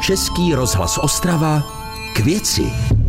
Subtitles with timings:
[0.00, 1.62] Český rozhlas Ostrava
[2.14, 2.99] k věci.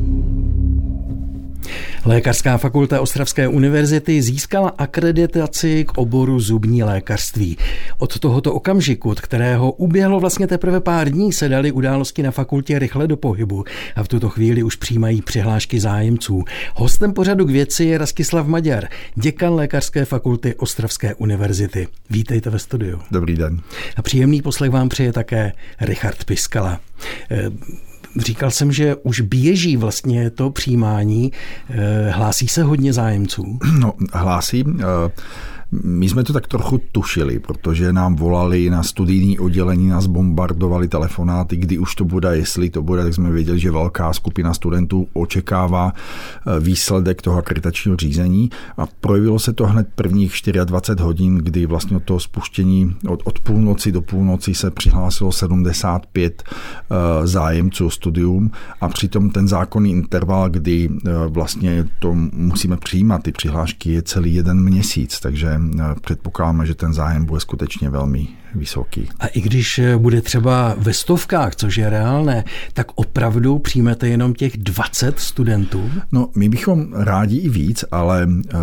[2.06, 7.58] Lékařská fakulta Ostravské univerzity získala akreditaci k oboru zubní lékařství.
[7.98, 12.79] Od tohoto okamžiku, od kterého uběhlo vlastně teprve pár dní, se dali události na fakultě
[12.79, 13.64] rychle do pohybu
[13.96, 16.43] a v tuto chvíli už přijímají přihlášky zájemců.
[16.75, 21.88] Hostem pořadu k věci je Rastislav Maďar, děkan Lékařské fakulty Ostravské univerzity.
[22.10, 23.00] Vítejte ve studiu.
[23.11, 23.60] Dobrý den.
[23.96, 26.79] A příjemný poslech vám přeje také Richard Piskala.
[28.18, 31.32] Říkal jsem, že už běží vlastně to přijímání.
[31.70, 33.59] Eh, hlásí se hodně zájemců?
[33.80, 34.64] No, hlásí.
[35.72, 41.58] My jsme to tak trochu tušili, protože nám volali na studijní oddělení, nás bombardovali telefonáty,
[41.58, 45.94] kdy už to bude, jestli to bude, tak jsme věděli, že velká skupina studentů očekává
[45.94, 48.50] eh, výsledek toho akreditačního řízení.
[48.78, 50.34] A projevilo se to hned prvních
[50.66, 56.44] 24 hodin, kdy vlastně od toho spuštění od, od půlnoci do půlnoci se přihlásilo 75
[56.44, 58.52] eh, zájemců o studium.
[58.81, 64.36] A přitom ten zákonný interval, kdy eh, vlastně to musíme přijímat, ty přihlášky je celý
[64.36, 65.61] jeden měsíc, takže
[66.02, 69.09] předpokládáme, že ten zájem bude skutečně velmi vysoký.
[69.20, 74.34] A i když eh, bude třeba ve stovkách, což je reálné, tak opravdu přijmete jenom
[74.34, 75.92] těch 20 studentů?
[76.12, 78.59] No, my bychom rádi i víc, ale uh,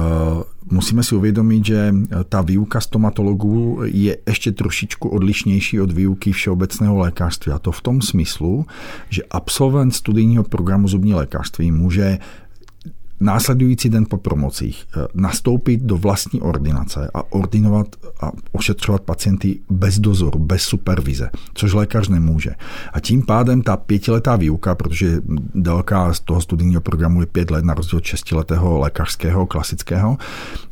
[0.71, 1.95] musíme si uvědomit, že
[2.29, 7.53] ta výuka stomatologů je ještě trošičku odlišnější od výuky všeobecného lékařství.
[7.53, 8.67] A to v tom smyslu,
[9.09, 12.19] že absolvent studijního programu zubní lékařství může
[13.21, 17.87] následující den po promocích eh, nastoupit do vlastní ordinace a ordinovat
[18.21, 22.51] a ošetřovat pacienty bez dozoru, bez supervize, což lékař nemůže.
[22.93, 25.21] A tím pádem ta pětiletá výuka, protože
[25.55, 30.19] délka z toho studijního programu je pět let na rozdíl od šestiletého lékařského, klasického,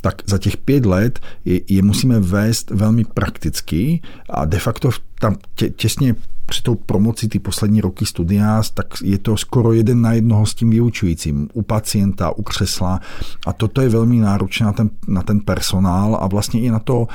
[0.01, 4.01] tak za těch pět let je, je musíme vést velmi prakticky
[4.31, 6.15] a de facto tam tě, těsně
[6.47, 10.55] při tou promoci ty poslední roky studia, tak je to skoro jeden na jednoho s
[10.55, 13.01] tím vyučujícím, u pacienta, u křesla.
[13.47, 17.07] A toto je velmi náročné na ten, na ten personál a vlastně i na to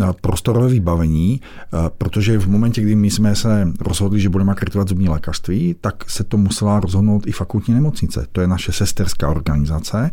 [0.00, 4.88] eh, prostorové vybavení, eh, protože v momentě, kdy my jsme se rozhodli, že budeme akreditovat
[4.88, 8.26] zubní lékařství, tak se to musela rozhodnout i fakultní nemocnice.
[8.32, 10.10] To je naše sesterská organizace.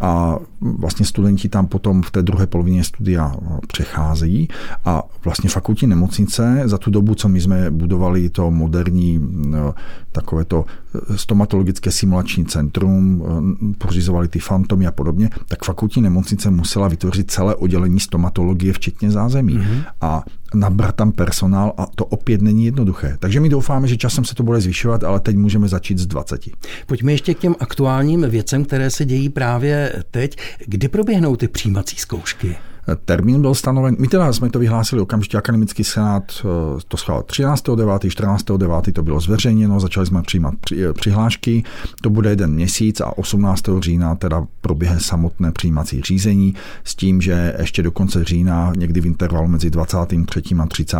[0.00, 3.34] A vlastně studenti tam potom v té druhé polovině studia
[3.66, 4.48] přechází
[4.84, 9.74] a vlastně fakultní nemocnice za tu dobu, co my jsme budovali vybudovali to moderní no,
[10.12, 16.50] takové to eh, stomatologické simulační centrum, eh, pořizovali ty fantomy a podobně, tak fakultní nemocnice
[16.50, 19.58] musela vytvořit celé oddělení stomatologie, včetně zázemí.
[19.58, 19.84] Mm-hmm.
[20.00, 23.16] A nabrat tam personál a to opět není jednoduché.
[23.20, 26.40] Takže my doufáme, že časem se to bude zvyšovat, ale teď můžeme začít z 20.
[26.86, 30.36] Pojďme ještě k těm aktuálním věcem, které se dějí právě teď.
[30.66, 32.56] Kdy proběhnou ty přijímací zkoušky?
[33.04, 37.98] Termín byl stanoven, my teda jsme to vyhlásili okamžitě, akademický senát eh, to schválil 13.9.,
[37.98, 38.92] 14.9.
[38.92, 41.64] to bylo zveřejněno, začali jsme přijímat eh, přihlášky,
[42.02, 43.62] to bude jeden měsíc a 18.
[43.80, 46.54] října teda proběhne samotné přijímací řízení
[46.84, 50.42] s tím, že ještě do konce října, někdy v intervalu mezi 23.
[50.62, 50.96] a 30.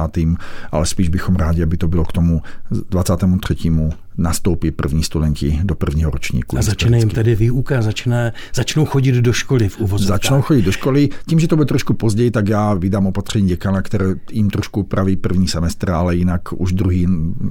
[0.73, 2.43] ale spíš bychom rádi, aby to bylo k tomu
[2.91, 3.71] 23
[4.21, 6.59] nastoupí první studenti do prvního ročníku.
[6.59, 10.23] A začne jim tedy výuka, začne, začnou chodit do školy v uvozovkách.
[10.23, 11.09] Začnou chodit do školy.
[11.27, 15.17] Tím, že to bude trošku později, tak já vydám opatření děkana, které jim trošku upraví
[15.17, 17.07] první semestr, ale jinak už druhý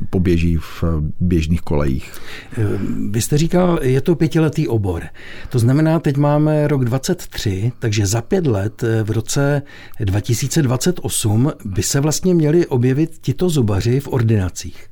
[0.10, 0.84] poběží v
[1.20, 2.14] běžných kolejích.
[2.58, 5.04] Ehm, vy jste říkal, je to pětiletý obor.
[5.50, 9.62] To znamená, teď máme rok 23, takže za pět let eh, v roce
[10.00, 14.90] 2028 by se vlastně měli objevit tito zubaři v ordinacích.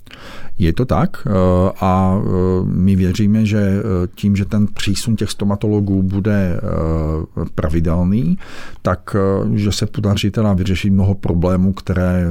[0.59, 1.31] Je to tak eh,
[1.81, 2.29] a eh,
[2.65, 6.59] my věříme, že eh, tím, že ten přísun těch stomatologů bude
[7.55, 8.37] pravidelný,
[8.81, 9.15] tak
[9.53, 12.27] že se podaří teda vyřešit mnoho problémů, které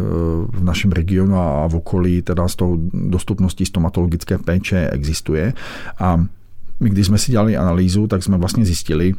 [0.52, 5.52] v našem regionu a v okolí teda s tou dostupností stomatologické péče existuje.
[5.98, 6.24] A
[6.80, 9.14] my, když jsme si dělali analýzu, tak jsme vlastně zjistili,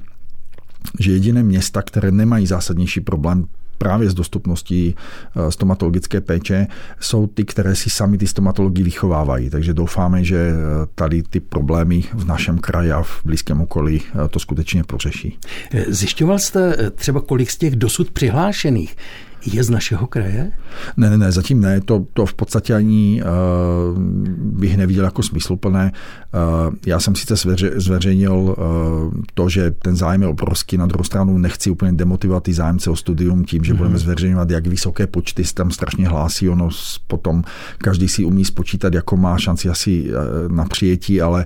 [1.00, 3.46] že jediné města, které nemají zásadnější problém
[3.78, 6.68] právě s dostupností eh, stomatologické péče
[7.00, 9.50] jsou ty, které si sami ty stomatologi vychovávají.
[9.50, 10.54] Takže doufáme, že eh,
[10.96, 15.40] tady ty problémy v našem kraji a v blízkém okolí eh, to skutečně pořeší.
[15.88, 18.96] Zjišťoval jste třeba, kolik z těch dosud přihlášených
[19.46, 20.52] je z našeho kraje?
[20.98, 21.82] Ne, ne, ne, zatím ne.
[21.82, 24.00] To, to v podstatě ani uh,
[24.38, 25.92] bych neviděl jako smysluplné.
[26.68, 28.56] Uh, já jsem sice zveře, zveřejnil uh,
[29.34, 32.96] to, že ten zájem je obrovský, na druhou stranu nechci úplně demotivovat ty zájemce o
[32.96, 33.78] studium tím, že mm-hmm.
[33.78, 36.50] budeme zveřejňovat, jak vysoké počty se tam strašně hlásí.
[36.50, 36.70] Ono
[37.08, 37.44] potom
[37.78, 41.46] každý si umí spočítat, jako má šanci asi uh, na přijetí, ale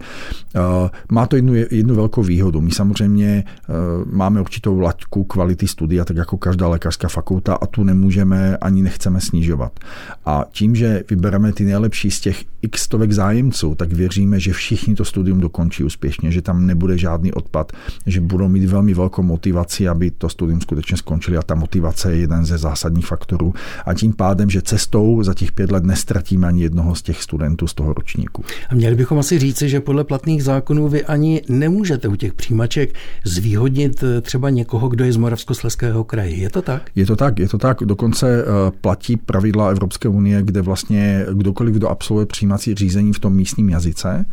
[0.56, 2.62] uh, má to jednu, jednu velkou výhodu.
[2.62, 3.76] My samozřejmě uh,
[4.14, 8.82] máme určitou laťku kvality studia, tak jako každá lékařská fakulta a tu kvotu nemůžeme ani
[8.82, 9.80] nechceme snižovat.
[10.26, 14.96] A tím, že vybereme ty nejlepší z těch x stovek zájemců, tak věříme, že všichni
[14.96, 17.72] to studium dokončí úspěšně, že tam nebude žádný odpad,
[18.06, 22.20] že budou mít velmi velkou motivaci, aby to studium skutečně skončili a ta motivace je
[22.20, 23.54] jeden ze zásadních faktorů.
[23.86, 27.68] A tím pádem, že cestou za těch pět let nestratíme ani jednoho z těch studentů
[27.68, 28.44] z toho ročníku.
[28.70, 32.94] A měli bychom asi říci, že podle platných zákonů vy ani nemůžete u těch přijímaček
[33.26, 36.36] zvýhodnit eh, třeba někoho, kdo je z Moravskosleského kraje.
[36.36, 36.92] Je to tak?
[36.96, 37.71] Je to tak, je to tak.
[37.80, 43.34] Dokonce eh, platí pravidla Evropské unie, kde vlastně kdokoliv, kdo absolvuje přijímací řízení v tom
[43.34, 44.26] místním jazyce,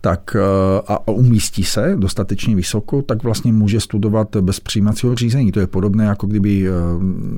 [0.00, 5.52] tak eh, a umístí se dostatečně vysoko, tak vlastně může studovat bez přijímacího řízení.
[5.52, 6.66] To je podobné, jako kdyby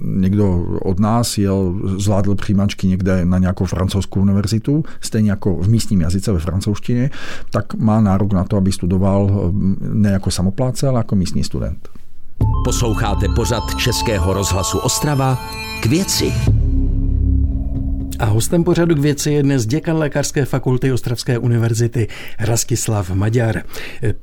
[0.05, 6.01] někdo od nás jel, zvládl přijímačky někde na nějakou francouzskou univerzitu, stejně jako v místním
[6.01, 7.11] jazyce ve francouzštině,
[7.51, 9.53] tak má nárok na to, aby studoval
[9.93, 12.00] ne jako samopláce, ale jako místní student.
[12.65, 15.39] Posloucháte pořad Českého rozhlasu Ostrava
[15.83, 16.60] k věci.
[18.21, 22.09] A hostem pořadu k věci je dnes děkan Lékařské fakulty Ostravské univerzity
[22.39, 23.63] Rastislav Maďar.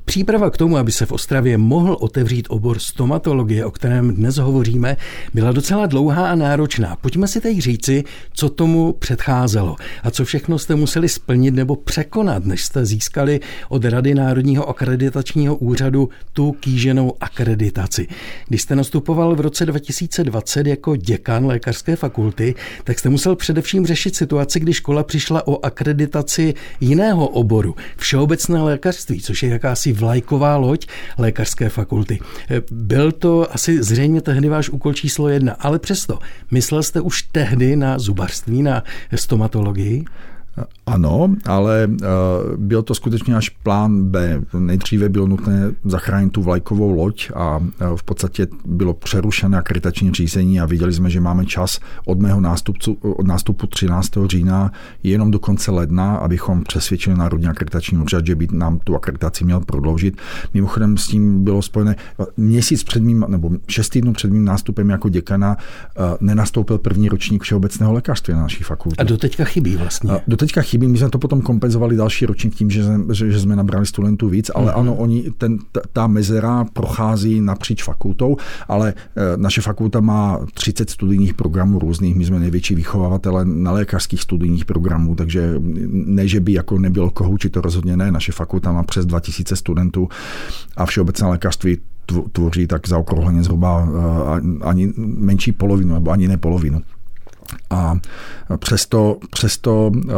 [0.04, 4.96] Příprava k tomu, aby se v Ostravě mohl otevřít obor stomatologie, o kterém dnes hovoříme,
[5.34, 6.96] byla docela dlouhá a náročná.
[7.00, 12.44] Pojďme si teď říci, co tomu předcházelo a co všechno jste museli splnit nebo překonat,
[12.44, 18.06] než jste získali od Rady Národního akreditačního úřadu tu kýženou akreditaci.
[18.48, 22.54] Když jste nastupoval v roce 2020 jako děkan Lékařské fakulty,
[22.84, 29.20] tak jste musel především řešit situaci, kdy škola přišla o akreditaci jiného oboru, všeobecné lékařství,
[29.20, 30.86] což je jakási vlajková loď
[31.18, 32.18] lékařské fakulty.
[32.70, 36.18] Byl to asi zřejmě tehdy váš úkol číslo jedna, ale přesto,
[36.50, 40.04] myslel jste už tehdy na zubařství, na stomatologii?
[40.86, 42.06] Ano, ale eh,
[42.56, 44.40] byl to skutečně až plán B.
[44.58, 50.60] Nejdříve bylo nutné zachránit tu vlajkovou loď a eh, v podstatě bylo přerušené akreditační řízení
[50.60, 54.10] a viděli jsme, že máme čas od mého nástupcu, od nástupu 13.
[54.26, 54.72] října
[55.02, 59.60] jenom do konce ledna, abychom přesvědčili Národní akreditační úřad, že by nám tu akreditaci měl
[59.60, 60.16] prodloužit.
[60.54, 61.96] Mimochodem s tím bylo spojené
[62.36, 67.42] měsíc před mým, nebo šest týdnů před mým nástupem jako děkana eh, nenastoupil první ročník
[67.42, 68.96] všeobecného lékařství na naší fakultě.
[68.98, 70.10] A doteďka chybí vlastně.
[70.10, 73.56] A doteďka chybí my jsme to potom kompenzovali další ročník tím, že, že, že jsme
[73.56, 74.80] nabrali studentů víc, ale mm-hmm.
[74.80, 75.58] ano, oni, ten,
[75.92, 78.36] ta mezera prochází napříč fakultou,
[78.68, 84.22] ale e, naše fakulta má 30 studijních programů různých, my jsme největší vychovavatele na lékařských
[84.22, 85.54] studijních programů, takže
[85.88, 89.56] ne, že by jako nebylo koho učit, to rozhodně ne, naše fakulta má přes 2000
[89.56, 90.08] studentů
[90.76, 91.78] a všeobecné lékařství
[92.32, 96.80] tvoří tak zaokrouhleně zhruba e, ani menší polovinu, nebo ani ne polovinu.
[97.70, 97.96] A
[98.56, 100.12] přesto, přesto eh,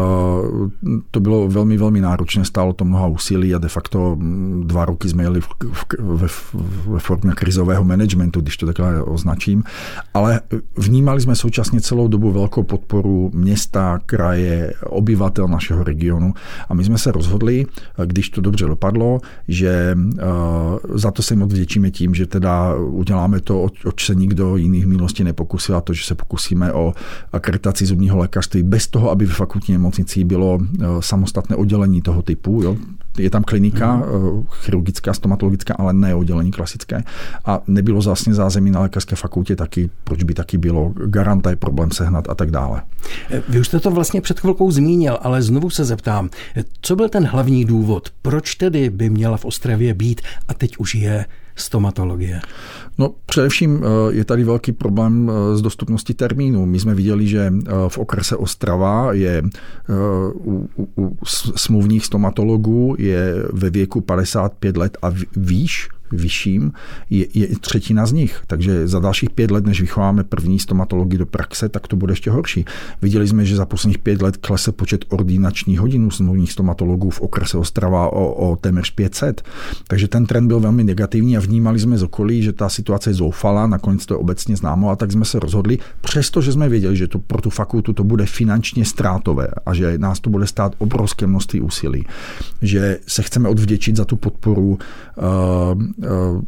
[1.10, 5.08] to bylo velmi, velmi náročné, stálo to mnoha úsilí a de facto mm, dva roky
[5.08, 5.40] jsme jeli
[5.98, 6.28] ve,
[6.98, 9.64] formě krizového managementu, když to takhle označím,
[10.14, 10.40] ale
[10.76, 16.34] vnímali jsme současně celou dobu velkou podporu města, kraje, obyvatel našeho regionu.
[16.68, 17.66] A my jsme se rozhodli,
[18.04, 20.24] když to dobře dopadlo, že eh,
[20.94, 24.88] za to se moc vděčíme tím, že teda uděláme to, oč se nikdo jiný v
[24.88, 26.92] minulosti nepokusil a to, že se pokusíme o
[27.32, 32.62] akreditaci zubního lékařství bez toho, aby ve fakultní nemocnici bylo eh, samostatné oddělení toho typu.
[32.62, 32.76] Jo.
[33.18, 34.44] Je tam klinika hmm.
[34.50, 37.04] chirurgická, stomatologická, ale ne oddělení klasické.
[37.44, 41.90] A nebylo vlastně zázemí na lékařské fakultě taky, proč by taky bylo garanta je problém
[41.90, 42.82] sehnat a tak dále.
[43.30, 46.30] Eh, vy už jste to vlastně před chvilkou zmínil, ale znovu se zeptám,
[46.80, 50.94] co byl ten hlavní důvod, proč tedy by měla v Ostravě být a teď už
[50.94, 51.24] je
[51.60, 52.40] stomatologie?
[52.98, 56.66] No především eh, je tady velký problém eh, s dostupností termínů.
[56.66, 59.42] My jsme viděli, že eh, v okrese Ostrava je
[60.34, 61.16] u, u, u
[61.56, 66.72] smluvních stomatologů je ve věku 55 let a výš vyšším,
[67.10, 68.42] je, je třetina z nich.
[68.46, 72.30] Takže za dalších pět let, než vychováme první stomatologii do praxe, tak to bude ještě
[72.30, 72.64] horší.
[73.02, 77.58] Viděli jsme, že za posledních pět let klesl počet ordinačních hodin smluvních stomatologů v okrese
[77.58, 79.42] Ostrava o, o téměř 500.
[79.88, 83.14] Takže ten trend byl velmi negativní a vnímali jsme z okolí, že ta situace je
[83.14, 87.08] zoufalá, nakonec to je obecně známo a tak jsme se rozhodli, přestože jsme věděli, že
[87.08, 91.26] to pro tu fakultu to bude finančně ztrátové a že nás to bude stát obrovské
[91.26, 92.06] množství úsilí,
[92.62, 94.78] že se chceme odvděčit za tu podporu uh,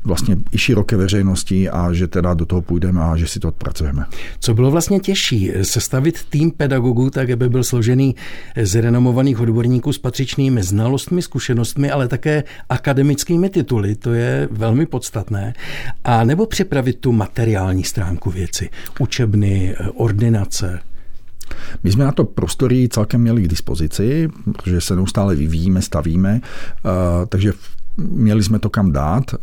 [0.04, 4.04] vlastně i široké veřejnosti a že teda do toho půjdeme a že si to odpracujeme.
[4.40, 5.52] Co bylo vlastně těžší?
[5.62, 8.16] Sestavit tým pedagogů tak, aby byl složený
[8.62, 15.54] z renomovaných odborníků s patřičnými znalostmi, zkušenostmi, ale také akademickými tituly, to je velmi podstatné.
[16.04, 20.80] A nebo připravit tu materiální stránku věci, učebny, ordinace,
[21.85, 27.26] my jsme na to prostory celkem měli k dispozici, protože se neustále vyvíjíme, stavíme, eh,
[27.26, 29.25] takže v měli jsme to kam dát.
[29.34, 29.38] Eh,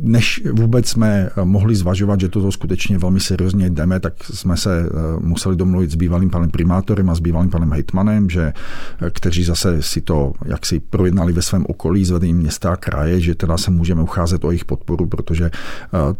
[0.00, 4.90] než vůbec jsme mohli zvažovat, že toto skutečně velmi seriózně jdeme, tak jsme se eh,
[5.20, 8.52] museli domluvit s bývalým panem primátorem a s bývalým panem hejtmanem, že,
[9.00, 13.20] eh, kteří zase si to jaksi projednali ve svém okolí s vedením města a kraje,
[13.20, 15.50] že teda se můžeme ucházet o jejich podporu, protože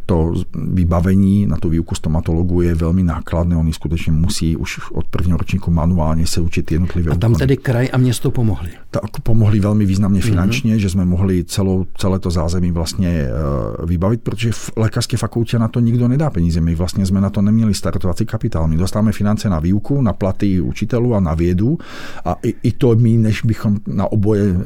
[0.06, 3.56] to vybavení na tu výuku stomatologů je velmi nákladné.
[3.56, 7.12] Oni skutečně musí už od prvního ročníku manuálně se učit jednotlivě.
[7.12, 8.68] A tam tedy kraj a město pomohli?
[8.90, 10.52] Tak pomohli velmi významně finančně.
[10.52, 15.16] Mm-hmm finančně, že jsme mohli celou, celé to zázemí vlastně eh, vybavit, protože v lékařské
[15.16, 16.60] fakultě na to nikdo nedá peníze.
[16.60, 18.68] My vlastně jsme na to neměli startovací kapitál.
[18.68, 21.78] My dostáváme finance na výuku, na platy učitelů a na vědu
[22.24, 24.64] a i, i to my, než bychom na oboje eh,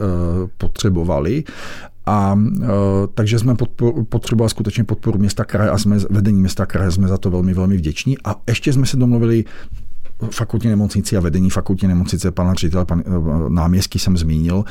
[0.59, 1.45] potřebovali.
[2.09, 2.67] A uh,
[3.15, 7.19] takže jsme podpor, potřebovali skutečně podporu města kraje a jsme vedení města kraje jsme za
[7.19, 8.17] to velmi, velmi vděční.
[8.25, 9.45] A ještě jsme se domluvili
[10.31, 13.11] fakultní nemocnici a vedení fakultní nemocnice pana ředitele, pan, eh,
[13.49, 14.65] náměstí jsem zmínil,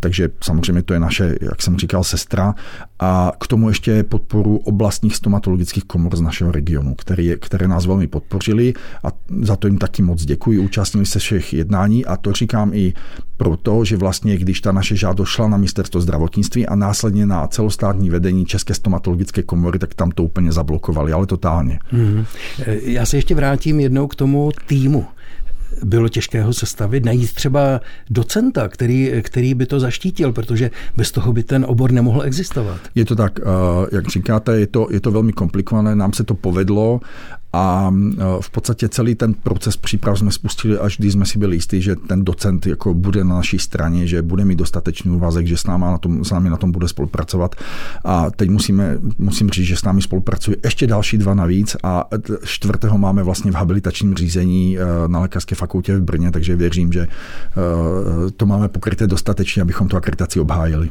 [0.00, 2.54] takže samozřejmě to je naše, jak jsem říkal, sestra.
[3.00, 8.06] A k tomu ještě podporu oblastních stomatologických komor z našeho regionu, které, které nás velmi
[8.06, 8.74] podpořili
[9.04, 9.08] a
[9.42, 10.58] za to jim taky moc děkuji.
[10.58, 12.92] Účastnili se všech jednání a to říkám i
[13.36, 18.10] proto, že vlastně, když ta naše žádost šla na ministerstvo zdravotnictví a následně na celostátní
[18.10, 21.78] vedení České stomatologické komory, tak tam to úplně zablokovali, ale totálně.
[21.88, 22.24] Hmm.
[22.82, 25.06] Já se ještě vrátím jednou k tomu týmu
[25.82, 31.32] bylo těžké ho sestavit, najít třeba docenta, který, který by to zaštítil, protože bez toho
[31.32, 32.80] by ten obor nemohl existovat.
[32.94, 33.40] Je to tak,
[33.92, 37.00] jak říkáte, je to, je to velmi komplikované, nám se to povedlo
[37.54, 41.56] a e, v podstatě celý ten proces příprav jsme spustili, až když jsme si byli
[41.56, 45.56] jistí, že ten docent jako bude na naší straně, že bude mít dostatečný úvazek, že
[45.56, 47.54] s, náma na tom, s námi na tom bude spolupracovat.
[48.04, 52.04] A teď musíme, musím říct, že s námi spolupracuje ještě další dva navíc a
[52.44, 57.00] čtvrtého máme vlastně v habilitačním řízení e, na lékařské fakultě v Brně, takže věřím, že
[57.00, 57.08] e,
[58.36, 60.90] to máme pokryté dostatečně, abychom tu akreditaci obhájili.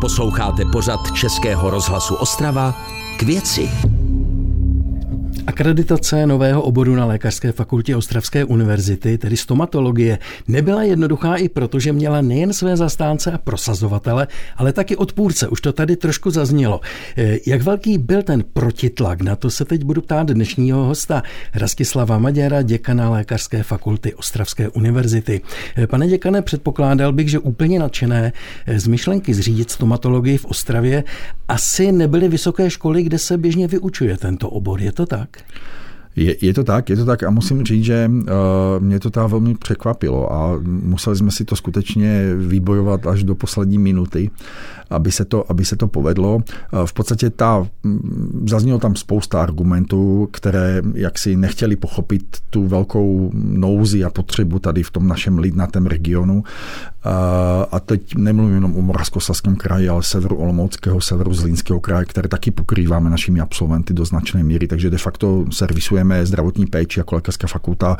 [0.00, 2.74] Posloucháte pořad Českého rozhlasu Ostrava
[3.18, 3.70] k věci.
[5.50, 11.92] Akreditace nového oboru na Lékařské fakultě Ostravské univerzity, tedy stomatologie, nebyla jednoduchá i proto, že
[11.92, 14.26] měla nejen své zastánce a prosazovatele,
[14.56, 15.48] ale taky odpůrce.
[15.48, 16.80] Už to tady trošku zaznělo.
[17.16, 19.22] Eh, jak velký byl ten protitlak?
[19.22, 21.22] Na to se teď budu ptát dnešního hosta
[21.54, 25.40] Rastislava Maděra, děkana Lékařské fakulty Ostravské univerzity.
[25.76, 28.32] Eh, pane děkane, předpokládal bych, že úplně nadšené
[28.66, 31.04] eh, z myšlenky zřídit stomatologii v Ostravě
[31.48, 34.80] asi nebyly vysoké školy, kde se běžně vyučuje tento obor.
[34.80, 35.39] Je to tak?
[36.16, 38.26] Je, je to tak, je to tak a musím říct, že uh,
[38.78, 43.78] mě to ta velmi překvapilo a museli jsme si to skutečně vybojovat až do poslední
[43.78, 44.30] minuty
[44.90, 46.40] aby se to, aby se to povedlo.
[46.46, 53.30] Eh, v podstatě ta, mm, zaznělo tam spousta argumentů, které jaksi nechtěli pochopit tu velkou
[53.34, 56.44] nouzi a potřebu tady v tom našem lidnatém regionu.
[57.06, 62.28] Eh, a teď nemluvím jenom o Moravskoslezském kraji, ale severu Olomouckého, severu Zlínského kraje, které
[62.28, 67.46] taky pokrýváme našimi absolventy do značné míry, takže de facto servisujeme zdravotní péči jako lékařská
[67.46, 67.96] fakulta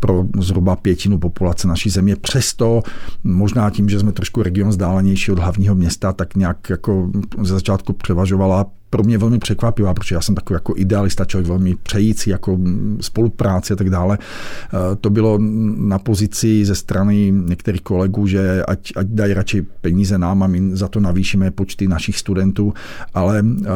[0.00, 2.16] pro zhruba pětinu populace naší země.
[2.16, 2.82] Přesto
[3.24, 7.10] možná tím, že jsme trošku region vzdálenější od hlavního města, tak nějak jako
[7.42, 8.66] ze začátku převažovala.
[8.90, 12.58] Pro mě velmi překvapivá, protože já jsem takový jako idealista, člověk velmi přející jako
[13.00, 14.18] spolupráci a tak dále.
[14.20, 15.38] Eh, to bylo
[15.76, 20.76] na pozici ze strany některých kolegů, že ať, ať dají radši peníze nám a my
[20.76, 22.74] za to navýšíme počty našich studentů,
[23.14, 23.68] ale eh,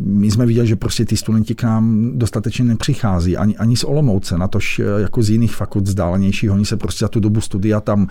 [0.00, 4.38] my jsme viděli, že prostě ty studenti k nám dostatečně nepřichází, ani, ani z Olomouce,
[4.38, 7.80] na tož eh, jako z jiných fakult vzdálenějších, oni se prostě za tu dobu studia
[7.80, 8.08] tam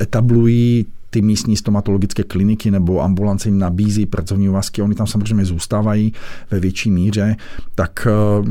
[0.00, 6.12] etablují, ty místní stomatologické kliniky nebo ambulance jim nabízí pracovní úvazky, oni tam samozřejmě zůstávají
[6.50, 7.36] ve větší míře,
[7.74, 8.48] tak eh,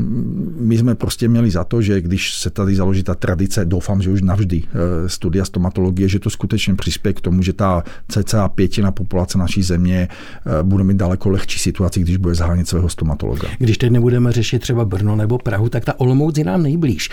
[0.60, 4.10] my jsme prostě měli za to, že když se tady založí ta tradice, doufám, že
[4.10, 8.92] už navždy eh, studia stomatologie, že to skutečně přispěje k tomu, že ta cca pětina
[8.92, 13.48] populace naší země eh, bude mít daleko lehčí situaci, když bude zhánět svého stomatologa.
[13.58, 17.10] Když teď nebudeme řešit třeba Brno nebo Prahu, tak ta Olomouc je nám nejblíž.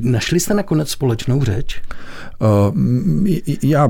[0.00, 1.82] Našli jste nakonec společnou řeč?
[3.62, 3.88] Já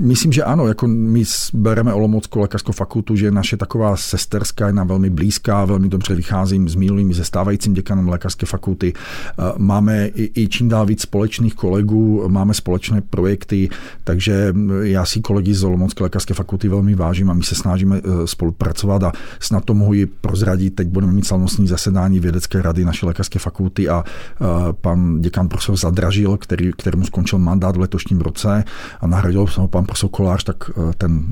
[0.00, 4.88] Myslím, že ano, jako my bereme Olomouckou lékařskou fakultu, že naše taková sesterská je nám
[4.88, 8.92] velmi blízká, velmi dobře vycházím s minulým, se stávajícím děkanem lékařské fakulty.
[8.96, 13.68] Eh, máme i, i čím dál víc společných kolegů, máme společné projekty,
[14.04, 18.26] takže já si kolegy z Olomoucké lékařské fakulty velmi vážím a my se snažíme eh,
[18.26, 20.74] spolupracovat a snad to mohu i prozradit.
[20.74, 25.76] Teď budeme mít slavnostní zasedání vědecké rady naší lékařské fakulty a eh, pan děkan profesor
[25.76, 28.64] Zadražil, který, kterému skončil mandát v letošním roce
[29.00, 31.24] a nahradil ho pan pan profesor Kolář, tak ten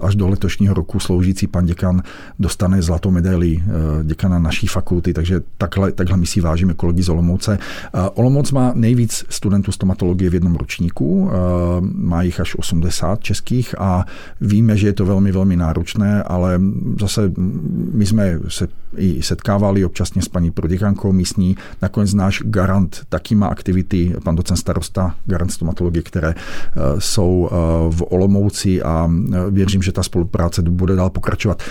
[0.00, 2.02] až do letošního roku sloužící pan děkan
[2.38, 3.62] dostane zlatou medaili
[4.02, 7.58] děkana naší fakulty, takže takhle, takhle my si vážíme kolegy z Olomouce.
[8.14, 11.30] Olomouc má nejvíc studentů stomatologie v jednom ročníku,
[11.80, 14.04] má jich až 80 českých a
[14.40, 16.60] víme, že je to velmi, velmi náročné, ale
[17.00, 17.32] zase
[17.92, 21.56] my jsme se i setkávali občasně s paní proděkankou místní.
[21.82, 27.54] Nakonec náš garant taky má aktivity, pan docent starosta, garant stomatologie, které eh, jsou eh,
[27.94, 31.62] v Olomouci a eh, věřím, že ta spolupráce bude dál pokračovat.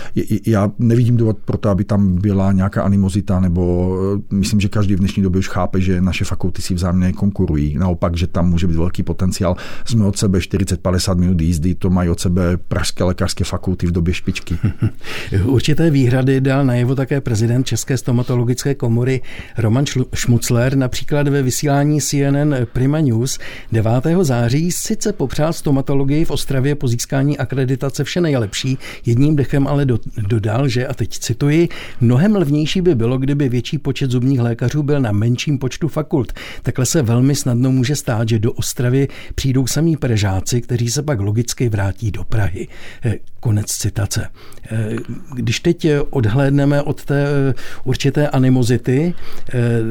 [0.45, 3.95] Já nevidím důvod pro to, aby tam byla nějaká animozita, nebo
[4.31, 7.75] myslím, že každý v dnešní době už chápe, že naše fakulty si vzájemně konkurují.
[7.77, 9.55] Naopak, že tam může být velký potenciál.
[9.85, 14.13] Jsme od sebe 40-50 minut jízdy, to mají od sebe pražské lékařské fakulty v době
[14.13, 14.57] špičky.
[15.45, 19.21] Určité výhrady dal najevo také prezident České stomatologické komory
[19.57, 23.39] Roman Šmucler například ve vysílání CNN Prima News
[23.71, 23.91] 9.
[24.21, 29.99] září sice popřál stomatologii v Ostravě po získání akreditace vše nejlepší, jedním dechem ale do,
[30.27, 31.69] dodal, že, a teď cituji,
[32.01, 36.33] mnohem levnější by bylo, kdyby větší počet zubních lékařů byl na menším počtu fakult.
[36.61, 41.19] Takhle se velmi snadno může stát, že do Ostravy přijdou samí prežáci, kteří se pak
[41.19, 42.67] logicky vrátí do Prahy.
[43.05, 44.27] Eh, konec citace.
[44.71, 44.95] Eh,
[45.35, 47.53] když teď odhlédneme od té eh,
[47.83, 49.13] určité animozity,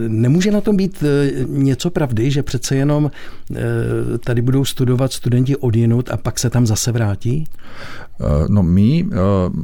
[0.09, 1.05] nemůže na tom být
[1.47, 3.11] něco pravdy, že přece jenom
[4.25, 7.45] tady budou studovat studenti odjinut a pak se tam zase vrátí?
[8.49, 9.07] No my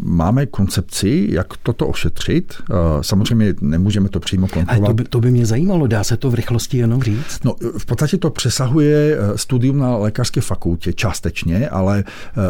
[0.03, 2.55] máme koncepci, jak toto ošetřit.
[3.01, 4.79] Samozřejmě nemůžeme to přímo kontrolovat.
[4.79, 7.45] Ale to by, to by mě zajímalo, dá se to v rychlosti jenom říct?
[7.45, 12.05] No, v podstatě to přesahuje studium na lékařské fakultě částečně, ale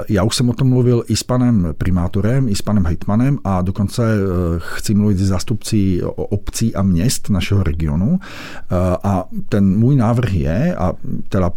[0.08, 3.62] já už jsem o tom mluvil i s panem primátorem, i s panem hejtmanem a
[3.62, 4.24] dokonce eh,
[4.58, 8.18] chci mluvit s zástupci obcí a měst našeho regionu.
[8.22, 10.92] Eh, a ten můj návrh je, a
[11.28, 11.50] teda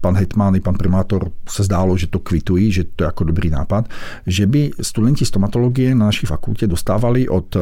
[0.00, 3.50] pan hejtman i pan primátor se zdálo, že to kvitují, že to je jako dobrý
[3.50, 3.88] nápad,
[4.26, 7.60] že by studenti stomatologie na naší fakultě dostávali od eh,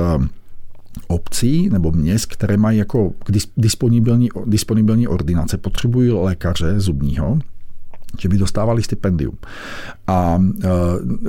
[1.08, 3.12] obcí nebo měst, které mají jako
[3.56, 7.38] disponibilní, disponibilní ordinace, potřebují lékaře zubního,
[8.18, 9.36] že by dostávali stipendium.
[10.06, 10.68] A e,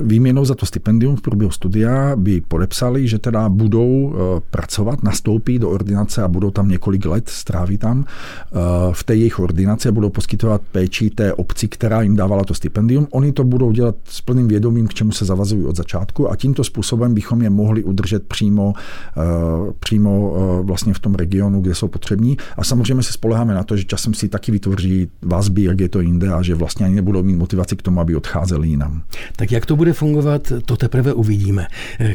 [0.02, 5.58] výměnou za to stipendium v průběhu studia by podepsali, že teda budou e, pracovat, nastoupí
[5.58, 8.58] do ordinace a budou tam několik let, stráví tam e,
[8.92, 13.08] v té jejich ordinaci a budou poskytovat péči té obci, která jim dávala to stipendium.
[13.10, 16.64] Oni to budou dělat s plným vědomím, k čemu se zavazují od začátku a tímto
[16.64, 18.72] způsobem bychom je mohli udržet přímo,
[19.80, 22.36] přímo vlastně v tom regionu, kde jsou potřební.
[22.56, 26.00] A samozřejmě se spoleháme na to, že časem si taky vytvoří vazby, jak je to
[26.00, 29.02] jinde a že vlastně ani nebudou mít motivaci k tomu, aby odcházeli jinam.
[29.36, 31.66] Tak jak to bude fungovat, to teprve uvidíme.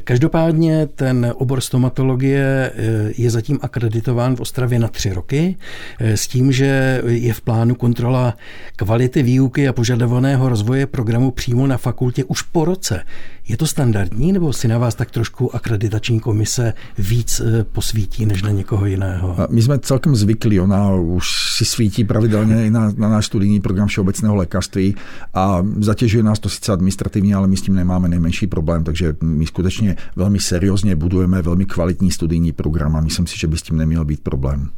[0.04, 5.56] Každopádně ten obor stomatologie eh, je zatím akreditován v Ostravě na tři roky
[6.00, 8.38] eh, s tím, že je v plánu kontrola
[8.76, 13.04] kvality výuky a požadovaného rozvoje programu přímo na fakultě už po roce.
[13.50, 18.44] Je to standardní, nebo si na vás tak trošku akreditační komise víc eh, posvítí než
[18.44, 19.36] na někoho jiného?
[19.50, 21.26] My jsme celkem zvyklí, ona už
[21.58, 24.96] si svítí pravidelně i na, na náš studijní program všeobecného lékařství
[25.34, 29.46] a zatěžuje nás to sice administrativně, ale my s tím nemáme nejmenší problém, takže my
[29.46, 33.78] skutečně velmi seriózně budujeme velmi kvalitní studijní program a myslím si, že by s tím
[33.78, 34.70] neměl být problém.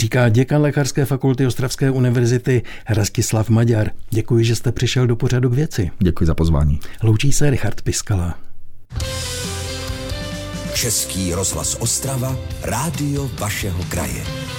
[0.00, 3.90] Říká děkan Lékařské fakulty Ostravské univerzity Rastislav Maďar.
[4.10, 5.90] Děkuji, že jste přišel do pořadu k věci.
[5.98, 6.80] Děkuji za pozvání.
[7.02, 7.82] Loučí se Richard
[8.20, 8.34] Piskala.
[10.74, 14.49] Český rozhlas Ostrava, rádio vašeho kraje.